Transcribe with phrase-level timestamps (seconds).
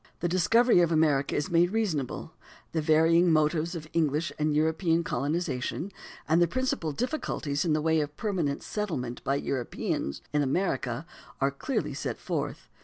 [0.19, 2.29] The discovery of America is made reasonable (pp.
[2.29, 2.35] 1 10);
[2.71, 5.91] the varying motives of English and European colonization,
[6.27, 11.05] and the principal difficulties in the way of permanent settlement by Europeans in America
[11.39, 12.77] are clearly set forth (pp.